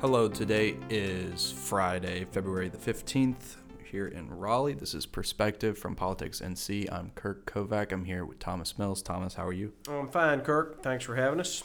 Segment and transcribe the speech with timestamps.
[0.00, 4.72] Hello, today is Friday, February the 15th, here in Raleigh.
[4.72, 6.90] This is Perspective from Politics NC.
[6.90, 7.92] I'm Kirk Kovac.
[7.92, 9.02] I'm here with Thomas Mills.
[9.02, 9.74] Thomas, how are you?
[9.90, 10.82] I'm fine, Kirk.
[10.82, 11.62] Thanks for having us.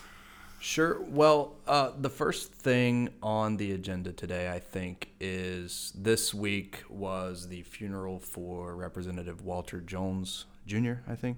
[0.59, 1.00] Sure.
[1.04, 7.47] Well, uh, the first thing on the agenda today, I think, is this week was
[7.47, 11.38] the funeral for Representative Walter Jones Jr., I think.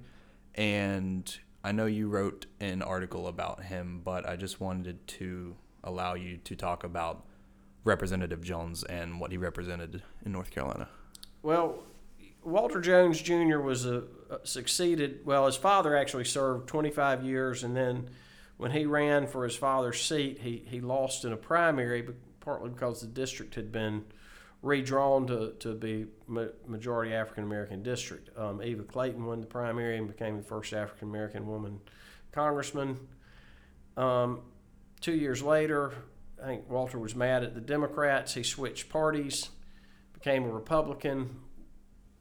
[0.56, 1.32] And
[1.64, 6.38] I know you wrote an article about him, but I just wanted to allow you
[6.38, 7.26] to talk about
[7.84, 10.90] Representative Jones and what he represented in North Carolina.
[11.42, 11.84] Well,
[12.44, 13.60] Walter Jones Jr.
[13.60, 15.26] was a, a succeeded.
[15.26, 18.10] Well, his father actually served 25 years, and then
[18.58, 22.08] when he ran for his father's seat, he he lost in a primary,
[22.40, 24.06] partly because the district had been
[24.62, 28.36] redrawn to, to be majority African American district.
[28.38, 31.80] Um, Eva Clayton won the primary and became the first African American woman
[32.32, 32.98] congressman.
[33.96, 34.42] Um,
[35.02, 35.94] two years later,
[36.42, 38.34] I think Walter was mad at the Democrats.
[38.34, 39.50] He switched parties,
[40.14, 41.40] became a Republican,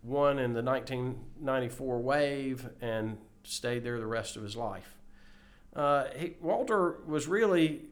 [0.03, 4.97] won in the 1994 wave, and stayed there the rest of his life.
[5.75, 7.83] Uh, he, Walter was really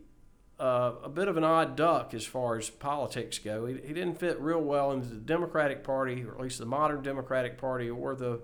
[0.58, 3.66] uh, a bit of an odd duck as far as politics go.
[3.66, 7.02] He, he didn't fit real well into the Democratic Party, or at least the modern
[7.02, 8.40] Democratic Party, or the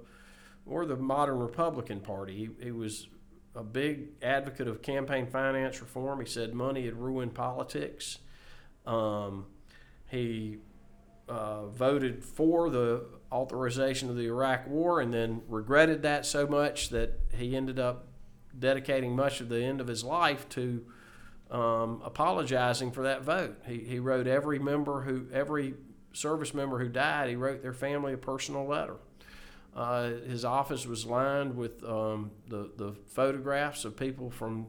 [0.66, 2.36] or the modern Republican Party.
[2.36, 3.08] He, he was
[3.60, 6.18] a big advocate of campaign finance reform.
[6.20, 8.18] He said money had ruined politics.
[8.86, 9.46] Um,
[10.08, 10.58] he
[11.28, 16.88] uh, voted for the authorization of the Iraq War and then regretted that so much
[16.88, 18.06] that he ended up
[18.58, 20.84] dedicating much of the end of his life to
[21.50, 23.60] um, apologizing for that vote.
[23.66, 25.74] He, he wrote every member who every
[26.14, 27.28] service member who died.
[27.28, 28.96] He wrote their family a personal letter.
[29.74, 34.66] Uh, his office was lined with um, the, the photographs of people from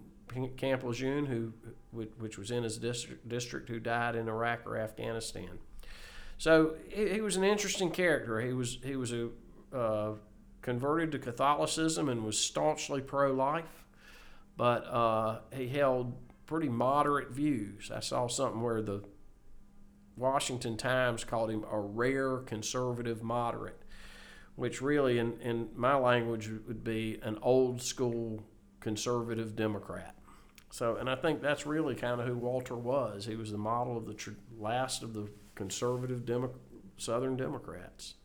[0.58, 1.54] Camp Lejeune, who,
[1.92, 5.60] which was in his district, district who died in Iraq or Afghanistan.
[6.38, 8.40] So he, he was an interesting character.
[8.42, 9.30] He was, he was a,
[9.74, 10.12] uh,
[10.62, 13.86] converted to Catholicism and was staunchly pro life,
[14.56, 16.14] but uh, he held
[16.46, 17.92] pretty moderate views.
[17.94, 19.04] I saw something where the
[20.16, 23.81] Washington Times called him a rare conservative moderate
[24.56, 28.44] which really, in, in my language, would be an old school
[28.80, 30.16] conservative Democrat.
[30.72, 33.26] So, and I think that's really kind of who Walter was.
[33.26, 36.56] He was the model of the tr- last of the conservative Demo-
[36.98, 38.16] Southern Democrats.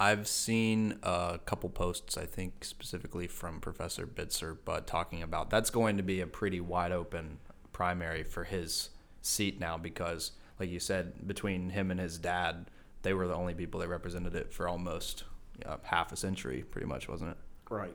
[0.00, 5.70] I've seen a couple posts, I think specifically from Professor Bitzer, but talking about that's
[5.70, 7.38] going to be a pretty wide open
[7.72, 8.90] primary for his
[9.22, 12.70] seat now because, like you said, between him and his dad,
[13.02, 15.24] they were the only people that represented it for almost
[15.64, 17.36] uh, half a century, pretty much, wasn't it?
[17.70, 17.94] Right.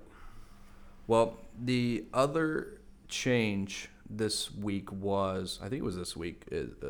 [1.08, 6.88] Well, the other change this week was, I think it was this week, uh,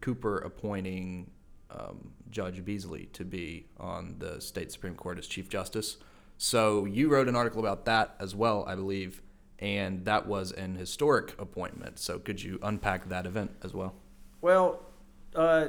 [0.00, 1.30] Cooper appointing
[1.70, 5.96] um, Judge Beasley to be on the state Supreme Court as Chief Justice.
[6.38, 9.22] So you wrote an article about that as well, I believe,
[9.58, 11.98] and that was an historic appointment.
[11.98, 13.94] So could you unpack that event as well?
[14.40, 14.80] Well,
[15.34, 15.68] uh,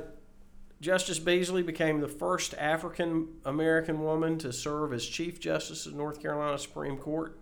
[0.81, 6.19] Justice Beasley became the first African American woman to serve as Chief Justice of North
[6.19, 7.39] Carolina Supreme Court.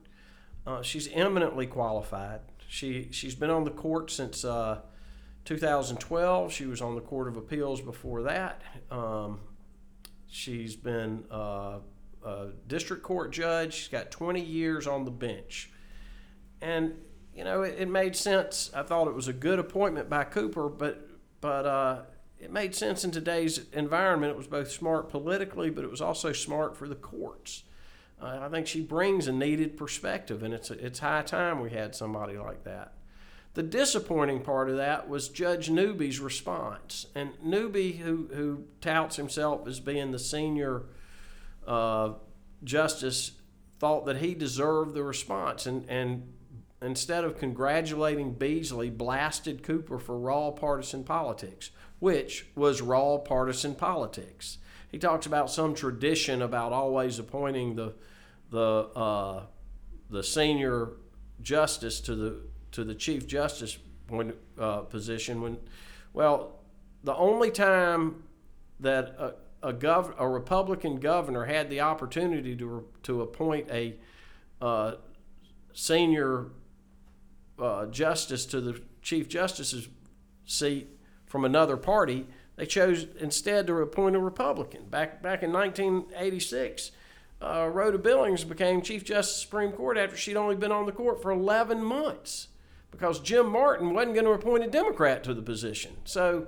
[0.67, 2.41] Uh, she's eminently qualified.
[2.67, 4.81] She she's been on the court since uh,
[5.45, 6.51] 2012.
[6.51, 8.61] She was on the Court of Appeals before that.
[8.91, 9.39] Um,
[10.27, 11.79] she's been uh,
[12.25, 13.73] a district court judge.
[13.73, 15.71] She's got 20 years on the bench,
[16.61, 16.93] and
[17.33, 18.69] you know it, it made sense.
[18.75, 21.07] I thought it was a good appointment by Cooper, but
[21.39, 22.01] but uh,
[22.39, 24.31] it made sense in today's environment.
[24.31, 27.63] It was both smart politically, but it was also smart for the courts.
[28.21, 31.95] Uh, I think she brings a needed perspective, and it's, it's high time we had
[31.95, 32.93] somebody like that.
[33.55, 37.07] The disappointing part of that was Judge Newby's response.
[37.15, 40.83] And Newby, who, who touts himself as being the senior
[41.67, 42.13] uh,
[42.63, 43.31] justice,
[43.79, 45.65] thought that he deserved the response.
[45.65, 46.33] And, and
[46.81, 54.57] instead of congratulating Beasley, blasted Cooper for raw partisan politics which was raw partisan politics.
[54.91, 57.93] He talks about some tradition about always appointing the
[58.49, 59.43] the uh,
[60.09, 60.93] the senior
[61.41, 62.41] justice to the
[62.71, 63.77] to the chief justice
[64.07, 65.57] when, uh, position when
[66.13, 66.59] well
[67.03, 68.23] the only time
[68.79, 73.95] that a, a, gov- a Republican governor had the opportunity to, to appoint a
[74.61, 74.93] uh,
[75.73, 76.47] senior
[77.61, 79.87] uh, justice to the Chief Justice's
[80.45, 80.89] seat
[81.25, 82.25] from another party.
[82.55, 84.85] They chose instead to appoint a Republican.
[84.89, 86.91] Back back in 1986,
[87.41, 90.85] uh, Rhoda Billings became Chief Justice of the Supreme Court after she'd only been on
[90.85, 92.47] the court for 11 months.
[92.91, 95.95] because Jim Martin wasn't going to appoint a Democrat to the position.
[96.05, 96.47] So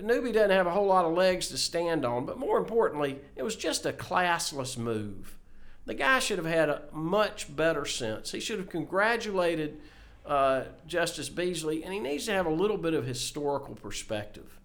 [0.00, 3.42] Newby doesn't have a whole lot of legs to stand on, but more importantly, it
[3.42, 5.36] was just a classless move.
[5.84, 8.32] The guy should have had a much better sense.
[8.32, 9.80] He should have congratulated
[10.24, 14.58] uh, Justice Beasley, and he needs to have a little bit of historical perspective.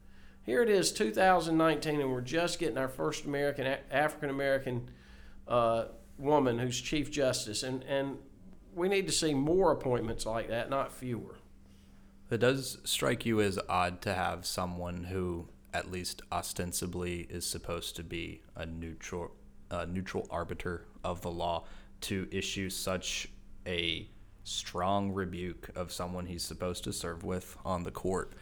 [0.43, 4.89] Here it is, 2019, and we're just getting our first American African American
[5.47, 5.85] uh,
[6.17, 8.17] woman who's Chief Justice, and and
[8.73, 11.35] we need to see more appointments like that, not fewer.
[12.29, 17.95] It does strike you as odd to have someone who, at least ostensibly, is supposed
[17.95, 19.31] to be a neutral,
[19.71, 21.65] a neutral arbiter of the law,
[22.01, 23.27] to issue such
[23.65, 24.07] a
[24.43, 28.33] strong rebuke of someone he's supposed to serve with on the court.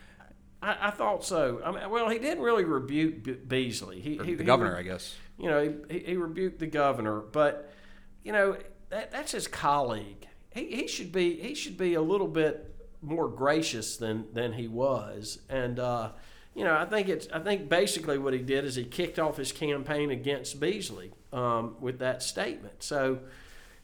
[0.61, 1.61] I, I thought so.
[1.63, 3.99] I mean, well, he didn't really rebuke Be- Beasley.
[3.99, 5.15] He, he the governor, re- I guess.
[5.37, 7.71] You know, he, he rebuked the governor, but
[8.23, 8.57] you know
[8.89, 10.27] that, that's his colleague.
[10.51, 14.67] He, he should be he should be a little bit more gracious than than he
[14.67, 16.11] was, and uh,
[16.55, 19.37] you know I think it's I think basically what he did is he kicked off
[19.37, 22.81] his campaign against Beasley um, with that statement.
[22.81, 23.19] So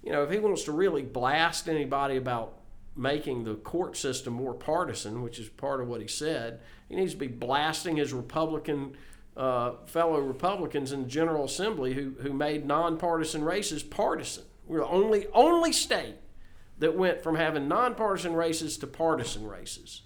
[0.04, 2.60] you know if he wants to really blast anybody about
[2.96, 7.14] making the court system more partisan, which is part of what he said, he needs
[7.14, 8.96] to be blasting his Republican.
[9.36, 14.44] Uh, fellow Republicans in the General Assembly who, who made nonpartisan races partisan.
[14.68, 16.18] We're the only only state
[16.80, 20.02] that went from having nonpartisan races to partisan races.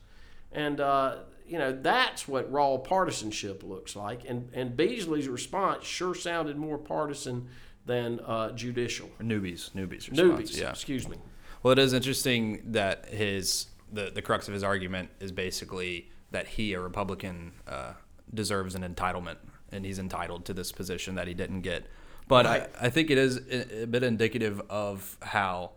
[0.51, 1.17] And, uh,
[1.47, 4.21] you know, that's what raw partisanship looks like.
[4.27, 7.47] And, and Beasley's response sure sounded more partisan
[7.87, 9.09] than uh, judicial.
[9.19, 10.69] Newby's, Newby's, response, Newby's, yeah.
[10.69, 11.17] excuse me.
[11.63, 16.47] Well, it is interesting that his the, the crux of his argument is basically that
[16.47, 17.93] he, a Republican, uh,
[18.33, 19.37] deserves an entitlement,
[19.71, 21.87] and he's entitled to this position that he didn't get.
[22.27, 22.69] But right.
[22.79, 23.37] I, I think it is
[23.81, 25.71] a bit indicative of how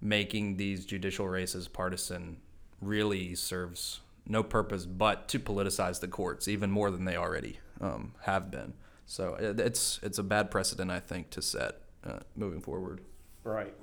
[0.00, 2.36] making these judicial races partisan
[2.80, 8.12] really serves no purpose but to politicize the courts even more than they already um,
[8.22, 8.74] have been.
[9.06, 13.00] So it's it's a bad precedent, I think, to set uh, moving forward.
[13.42, 13.74] Right.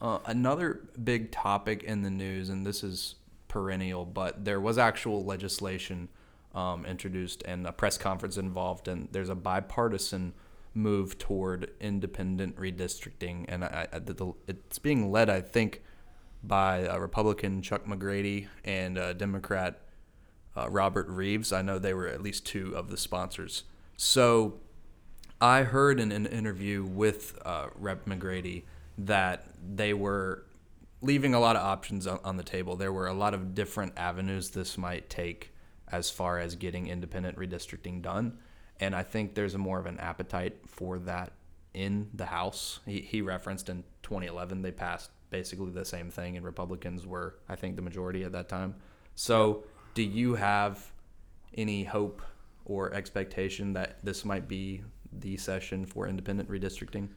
[0.00, 3.16] Uh, another big topic in the news, and this is
[3.48, 6.08] perennial, but there was actual legislation
[6.54, 10.32] um, introduced and a press conference involved, and there's a bipartisan
[10.72, 15.82] move toward independent redistricting, and I, I, the, it's being led, I think,
[16.42, 19.80] by a Republican Chuck McGrady and a Democrat
[20.56, 21.52] uh, Robert Reives.
[21.52, 23.64] I know they were at least two of the sponsors.
[24.02, 24.54] So
[25.40, 28.64] I heard in an interview with uh, Rep McGrady
[28.96, 30.46] that they were
[31.02, 32.76] leaving a lot of options on, on the table.
[32.76, 35.52] There were a lot of different avenues this might take
[35.88, 38.38] as far as getting independent redistricting done
[38.80, 41.32] and I think there's a more of an appetite for that
[41.74, 42.80] in the House.
[42.86, 47.54] He, he referenced in 2011 they passed basically the same thing, and Republicans were, I
[47.54, 48.74] think, the majority at that time.
[49.14, 49.64] So,
[49.94, 50.90] do you have
[51.56, 52.22] any hope
[52.70, 54.82] or expectation that this might be
[55.12, 57.08] the session for independent redistricting?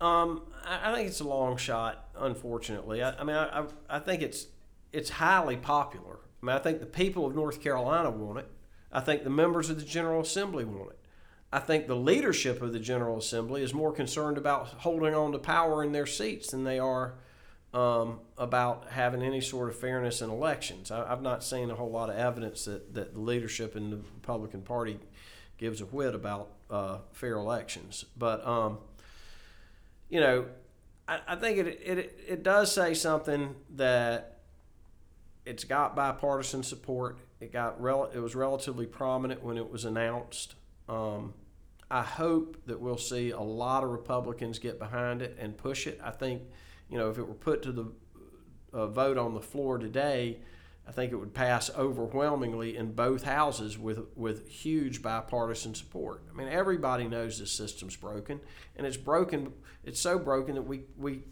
[0.00, 2.08] Um, I think it's a long shot.
[2.16, 4.46] Unfortunately, I, I mean, I, I think it's
[4.92, 6.18] it's highly popular.
[6.42, 8.48] I mean, I think the people of North Carolina want it.
[8.92, 10.98] I think the members of the General Assembly want it.
[11.52, 15.38] I think the leadership of the General Assembly is more concerned about holding on to
[15.38, 17.14] power in their seats than they are
[17.74, 20.90] um, about having any sort of fairness in elections.
[20.90, 23.96] I, have not seen a whole lot of evidence that, that the leadership in the
[23.96, 24.98] Republican Party
[25.58, 28.04] gives a whit about uh, fair elections.
[28.16, 28.78] But, um,
[30.08, 30.46] you know,
[31.08, 34.40] I, I think it, it, it does say something that
[35.46, 40.54] it's got bipartisan support it got rel- it was relatively prominent when it was announced.
[40.88, 41.34] Um,
[41.90, 46.00] I hope that we'll see a lot of Republicans get behind it and push it.
[46.04, 46.42] I think,
[46.92, 47.86] you know, if it were put to the
[48.74, 50.40] uh, vote on the floor today,
[50.86, 56.22] I think it would pass overwhelmingly in both houses with with huge bipartisan support.
[56.30, 58.40] I mean, everybody knows this system's broken,
[58.76, 59.54] and it's broken.
[59.84, 61.22] It's so broken that we we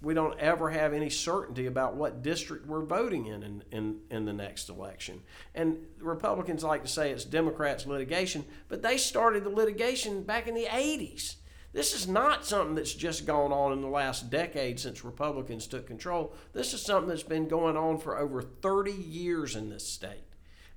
[0.00, 4.24] we don't ever have any certainty about what district we're voting in in, in in
[4.24, 5.20] the next election.
[5.54, 10.54] And Republicans like to say it's Democrats' litigation, but they started the litigation back in
[10.54, 11.34] the 80s.
[11.72, 15.86] This is not something that's just gone on in the last decade since Republicans took
[15.86, 16.34] control.
[16.52, 20.24] This is something that's been going on for over 30 years in this state.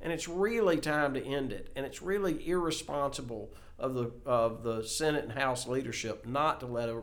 [0.02, 1.72] And it's really time to end it.
[1.76, 6.90] And it's really irresponsible of the of the Senate and House leadership not to let
[6.90, 7.02] a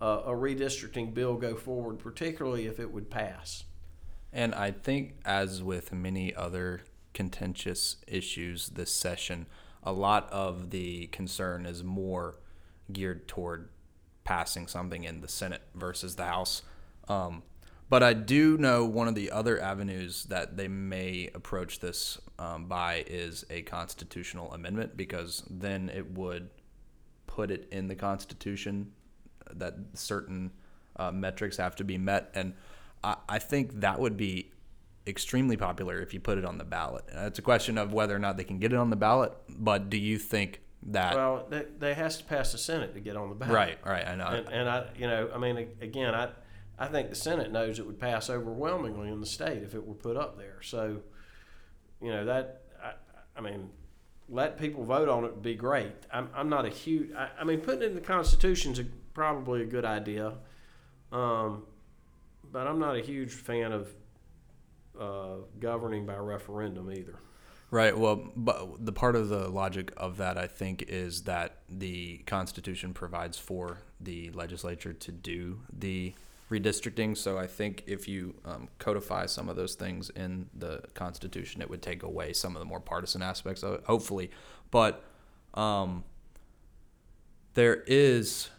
[0.00, 3.64] a redistricting bill go forward, particularly if it would pass.
[4.32, 6.82] And I think, as with many other
[7.12, 9.46] contentious issues this session,
[9.82, 12.36] a lot of the concern is more
[12.92, 13.68] geared toward
[14.24, 16.62] passing something in the Senate versus the House.
[17.08, 17.42] Um,
[17.88, 22.66] But I do know one of the other avenues that they may approach this um,
[22.66, 26.50] by is a constitutional amendment because then it would
[27.26, 28.92] put it in the Constitution
[29.52, 30.52] that certain
[30.96, 32.30] uh, metrics have to be met.
[32.34, 32.54] And
[33.02, 34.52] I, I think that would be
[35.04, 37.04] extremely popular if you put it on the ballot.
[37.12, 39.32] It's a question of whether or not they can get it on the ballot.
[39.48, 41.14] But do you think that?
[41.14, 43.54] Well, they, they has to pass the Senate to get on the ballot.
[43.54, 44.06] right, right.
[44.06, 44.26] I know.
[44.26, 46.30] And, and I, you know, I mean, again, I,
[46.78, 49.94] I think the Senate knows it would pass overwhelmingly in the state if it were
[49.94, 50.58] put up there.
[50.62, 51.00] So,
[52.00, 52.92] you know, that, I,
[53.36, 53.70] I mean,
[54.28, 55.92] let people vote on it would be great.
[56.12, 58.82] I'm, I'm not a huge, I, I mean, putting it in the Constitution is
[59.12, 60.34] probably a good idea.
[61.12, 61.64] Um,
[62.52, 63.88] but I'm not a huge fan of
[64.98, 67.18] uh, governing by referendum either.
[67.72, 67.96] Right.
[67.96, 72.92] Well, but the part of the logic of that, I think, is that the Constitution
[72.92, 76.14] provides for the legislature to do the
[76.50, 77.16] redistricting.
[77.16, 81.70] So I think if you um, codify some of those things in the Constitution, it
[81.70, 84.32] would take away some of the more partisan aspects of it, hopefully.
[84.72, 85.04] But
[85.54, 86.02] um,
[87.54, 88.50] there is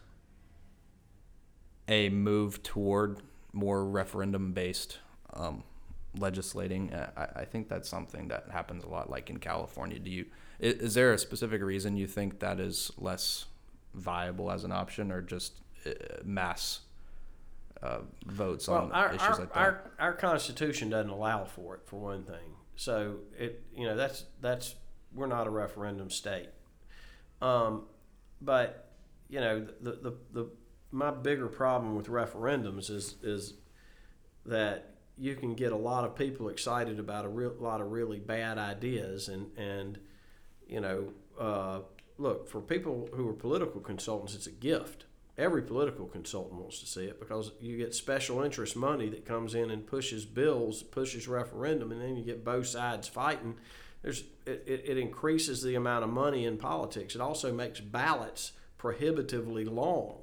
[1.89, 4.99] a move toward more referendum based
[5.33, 5.63] um,
[6.17, 6.93] legislating.
[6.93, 9.99] I, I think that's something that happens a lot, like in California.
[9.99, 10.25] Do you
[10.59, 13.45] is, is there a specific reason you think that is less
[13.93, 15.91] viable as an option, or just uh,
[16.23, 16.81] mass
[17.81, 19.59] uh, votes Well, on our, issues our, like that?
[19.59, 22.55] our, our Constitution doesn't allow for it, for one thing.
[22.75, 24.75] So it, you know, that's that's
[25.13, 26.49] we're not a referendum state.
[27.41, 27.83] Um,
[28.41, 28.91] but
[29.29, 30.49] you know, the, the the
[30.91, 33.55] my bigger problem with referendums is is
[34.45, 34.90] that
[35.21, 38.57] you can get a lot of people excited about a real lot of really bad
[38.57, 39.99] ideas and and
[40.67, 41.79] you know uh,
[42.17, 45.05] look for people who are political consultants it's a gift.
[45.37, 49.55] Every political consultant wants to see it because you get special interest money that comes
[49.55, 53.57] in and pushes bills pushes referendum and then you get both sides fighting.
[54.01, 57.13] There's it, it, increases the amount of money in politics.
[57.13, 60.17] It also makes ballots prohibitively long.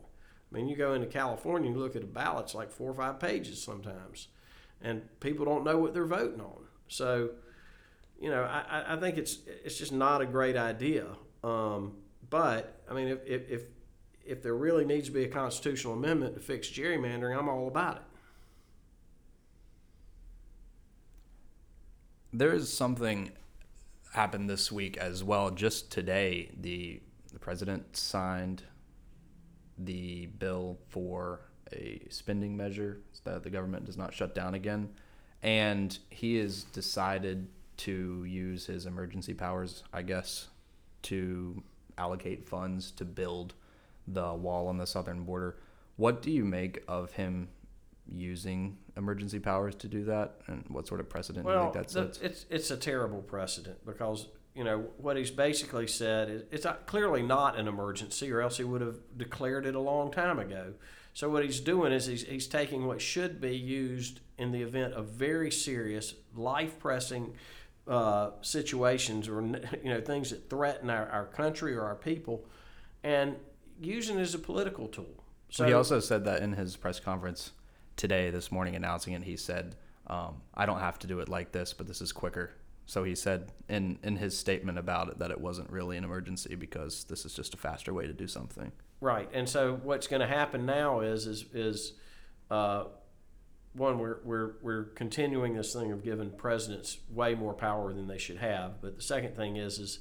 [0.50, 2.90] I mean, you go into California and you look at a ballot, it's like four
[2.90, 4.26] or five pages sometimes
[4.82, 6.64] and people don't know what they're voting on.
[6.88, 7.30] So,
[8.20, 11.06] you know, I, I think it's it's just not a great idea.
[11.44, 11.96] Um,
[12.30, 13.62] but I mean, if, if
[14.24, 17.96] if there really needs to be a constitutional amendment to fix gerrymandering, I'm all about
[17.96, 18.02] it.
[22.32, 23.32] There is something
[24.12, 25.50] happened this week as well.
[25.50, 27.00] Just today, the
[27.32, 28.64] the president signed
[29.78, 31.40] the bill for
[31.72, 34.90] a spending measure so that the government does not shut down again.
[35.42, 37.48] And he has decided
[37.78, 40.48] to use his emergency powers, I guess,
[41.02, 41.62] to
[41.96, 43.54] allocate funds to build
[44.06, 45.56] the wall on the southern border.
[45.96, 47.48] What do you make of him
[48.10, 51.86] using emergency powers to do that, and what sort of precedent well, do you think
[51.86, 52.18] that sets?
[52.18, 56.66] The, it's it's a terrible precedent because you know what he's basically said is it's
[56.86, 60.74] clearly not an emergency, or else he would have declared it a long time ago.
[61.18, 64.94] So what he's doing is he's, he's taking what should be used in the event
[64.94, 67.34] of very serious, life pressing
[67.88, 69.42] uh, situations or
[69.82, 72.44] you know things that threaten our, our country or our people,
[73.02, 73.34] and
[73.80, 75.24] using it as a political tool.
[75.48, 77.50] So he also said that in his press conference
[77.96, 79.24] today, this morning, announcing it.
[79.24, 79.74] He said,
[80.06, 82.52] um, "I don't have to do it like this, but this is quicker."
[82.86, 86.54] So he said in in his statement about it that it wasn't really an emergency
[86.54, 88.70] because this is just a faster way to do something.
[89.00, 91.92] Right, and so what's going to happen now is is is
[92.50, 92.84] uh,
[93.74, 98.18] one we're we're we're continuing this thing of giving presidents way more power than they
[98.18, 98.80] should have.
[98.80, 100.00] But the second thing is is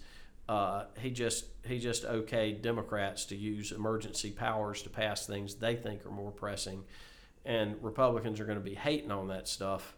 [0.50, 5.76] uh, he just he just okayed Democrats to use emergency powers to pass things they
[5.76, 6.84] think are more pressing,
[7.46, 9.96] and Republicans are going to be hating on that stuff.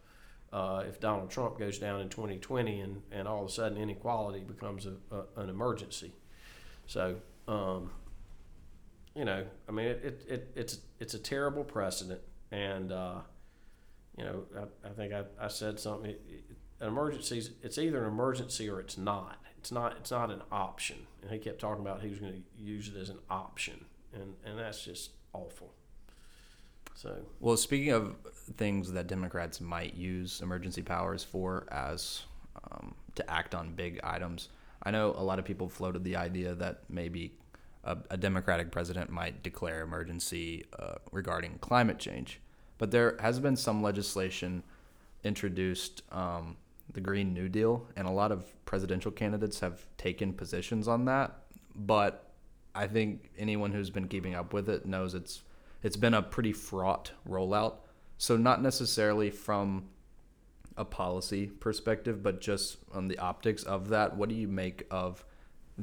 [0.51, 4.39] Uh, if Donald Trump goes down in 2020 and, and all of a sudden inequality
[4.39, 6.12] becomes a, a, an emergency.
[6.88, 7.91] So, um,
[9.20, 12.22] you know, I mean, it, it, it, it's it's a terrible precedent,
[12.54, 13.16] and uh,
[14.18, 16.12] you know, I, I think I, I said something.
[16.12, 19.36] It, it, emergencies, it's either an emergency or it's not.
[19.58, 19.98] It's not.
[19.98, 21.00] It's not an option.
[21.22, 23.84] And he kept talking about he was going to use it as an option,
[24.14, 25.74] and and that's just awful.
[26.96, 28.16] So well, speaking of
[28.56, 32.22] things that Democrats might use emergency powers for as
[32.72, 34.48] um, to act on big items,
[34.82, 37.34] I know a lot of people floated the idea that maybe
[37.84, 42.40] a, a Democratic president might declare emergency uh, regarding climate change.
[42.78, 44.64] But there has been some legislation
[45.24, 46.58] introduced, um,
[46.94, 51.40] the Green New Deal, and a lot of presidential candidates have taken positions on that.
[51.76, 52.32] But
[52.74, 55.44] I think anyone who's been keeping up with it knows it's
[55.82, 57.76] it's been a pretty fraught rollout.
[58.18, 59.90] So not necessarily from
[60.76, 64.18] a policy perspective, but just on the optics of that.
[64.18, 65.24] What do you make of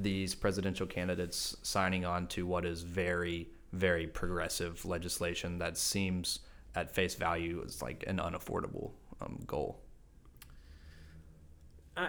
[0.02, 6.40] these presidential candidates signing on to what is very, very progressive legislation that seems
[6.74, 9.80] at face value is like an unaffordable um, goal?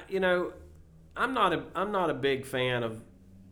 [0.10, 0.54] You know,
[1.16, 3.02] I'm not a I'm not a big fan of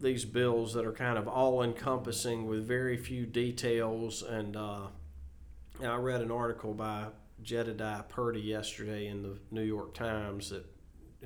[0.01, 4.21] these bills that are kind of all encompassing with very few details.
[4.21, 4.87] And, uh,
[5.81, 7.07] I read an article by
[7.41, 10.65] Jedediah Purdy yesterday in the New York Times that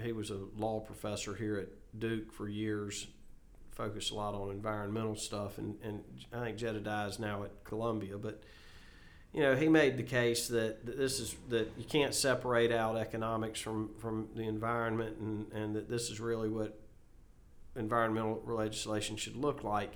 [0.02, 3.08] he was a law professor here at Duke for years,
[3.72, 6.04] focused a lot on environmental stuff, and, and
[6.34, 8.18] I think Jedediah is now at Columbia.
[8.18, 8.42] But
[9.34, 12.98] you know, he made the case that, that this is that you can't separate out
[12.98, 16.80] economics from, from the environment, and, and that this is really what
[17.76, 19.94] environmental legislation should look like.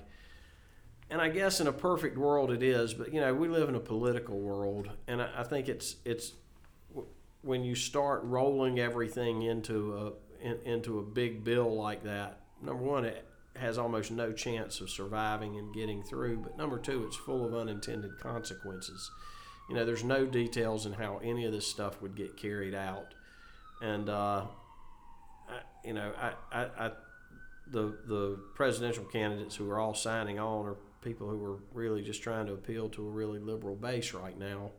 [1.10, 3.74] And I guess in a perfect world it is, but you know we live in
[3.74, 6.32] a political world, and I, I think it's it's
[7.44, 12.40] when you start rolling everything into a in, into a big bill like that.
[12.62, 16.38] Number one, it has almost no chance of surviving and getting through.
[16.38, 19.10] But number two, it's full of unintended consequences.
[19.68, 23.14] You know, there's no details in how any of this stuff would get carried out,
[23.80, 24.44] and uh,
[25.48, 26.90] I, you know, I, I, I
[27.70, 32.22] the the presidential candidates who are all signing on are people who are really just
[32.22, 34.70] trying to appeal to a really liberal base right now,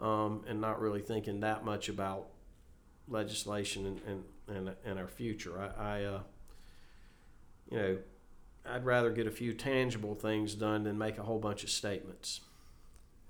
[0.00, 2.26] um, and not really thinking that much about
[3.08, 5.60] legislation and and, and, and our future.
[5.60, 6.20] I, I uh,
[7.70, 7.98] you know,
[8.66, 12.40] I'd rather get a few tangible things done than make a whole bunch of statements.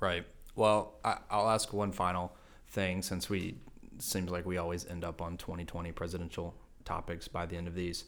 [0.01, 0.25] Right.
[0.55, 2.33] Well, I, I'll ask one final
[2.69, 3.57] thing since we
[3.99, 8.05] seems like we always end up on 2020 presidential topics by the end of these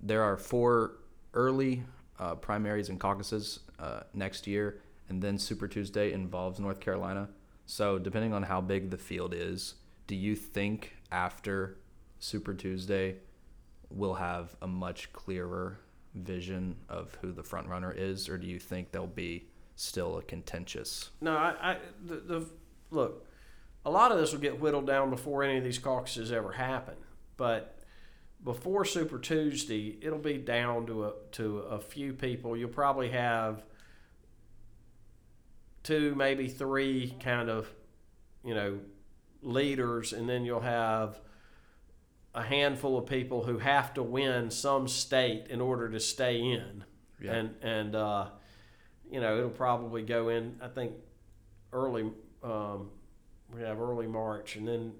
[0.00, 0.98] there are four
[1.34, 1.82] early
[2.18, 7.28] uh, primaries and caucuses uh, next year, and then Super Tuesday involves North Carolina.
[7.72, 11.78] So, depending on how big the field is, do you think after
[12.18, 13.16] Super Tuesday
[13.88, 15.78] we'll have a much clearer
[16.14, 20.22] vision of who the front runner is, or do you think there'll be still a
[20.22, 21.08] contentious?
[21.22, 22.46] No, I, I the, the
[22.90, 23.26] look,
[23.86, 26.96] a lot of this will get whittled down before any of these caucuses ever happen,
[27.38, 27.78] but
[28.44, 32.54] before Super Tuesday, it'll be down to a to a few people.
[32.54, 33.64] You'll probably have
[35.82, 37.68] two, maybe three kind of,
[38.44, 38.78] you know,
[39.42, 41.20] leaders, and then you'll have
[42.34, 46.84] a handful of people who have to win some state in order to stay in.
[47.20, 47.34] Yeah.
[47.34, 48.26] And and uh,
[49.10, 50.56] you know, it'll probably go in.
[50.60, 50.92] I think
[51.72, 52.10] early.
[52.42, 52.90] Um,
[53.54, 54.92] we have early March, and then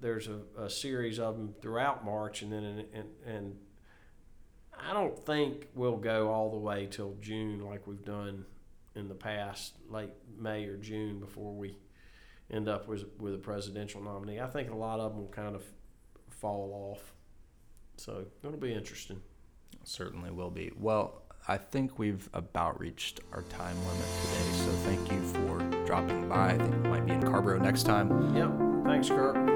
[0.00, 3.56] there's a, a series of them throughout March, and then and, and
[4.78, 8.44] I don't think we'll go all the way till June like we've done
[8.96, 11.78] in the past, late May or June before we
[12.50, 14.40] end up with with a presidential nominee.
[14.40, 15.62] I think a lot of them will kind of
[16.30, 17.12] fall off,
[17.96, 19.20] so it'll be interesting.
[19.84, 20.72] Certainly will be.
[20.76, 26.28] Well, I think we've about reached our time limit today, so thank you for dropping
[26.28, 26.50] by.
[26.50, 28.34] I think we might be in Carrboro next time.
[28.34, 28.84] Yep.
[28.84, 29.55] Thanks, Kirk.